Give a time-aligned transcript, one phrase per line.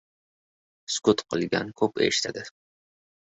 [0.93, 2.47] •Sukut qilgan ko‘p eshitadi.